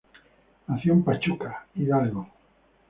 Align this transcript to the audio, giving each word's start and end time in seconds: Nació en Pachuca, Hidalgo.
Nació 0.65 0.93
en 0.93 1.03
Pachuca, 1.03 1.67
Hidalgo. 1.75 2.27